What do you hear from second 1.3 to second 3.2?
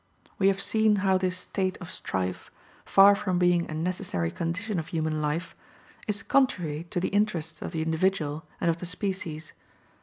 state of strife, far